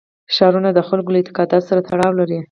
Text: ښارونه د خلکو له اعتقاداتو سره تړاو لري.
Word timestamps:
ښارونه 0.35 0.69
د 0.73 0.79
خلکو 0.87 1.09
له 1.13 1.17
اعتقاداتو 1.19 1.67
سره 1.69 1.85
تړاو 1.89 2.17
لري. 2.19 2.39